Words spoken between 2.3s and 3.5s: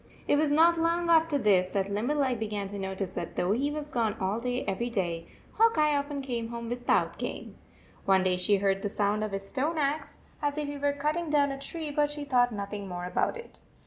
began to notice that